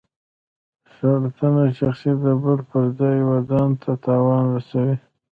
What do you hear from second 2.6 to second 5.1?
پر ځای و ځانته تاوان رسوي.